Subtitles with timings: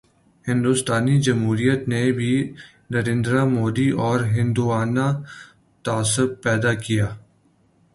[0.47, 2.33] ہندوستانی جمہوریت نے بھی
[2.91, 5.07] نریندر مودی اورہندوانہ
[5.85, 7.07] تعصب پیدا کیا۔